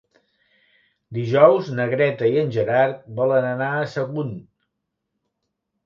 [1.17, 4.37] Dijous na Greta i en Gerard volen anar a Sagunt.